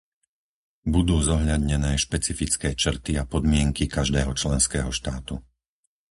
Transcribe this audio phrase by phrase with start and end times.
[0.93, 5.35] Budú zohľadnené špecifické črty a podmienky každého členského štátu.